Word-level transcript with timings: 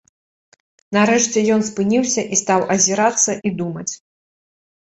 Нарэшце 0.97 1.43
ён 1.55 1.61
спыніўся 1.69 2.21
і 2.33 2.39
стаў 2.41 2.65
азірацца 2.77 3.31
і 3.51 3.53
думаць. 3.61 3.89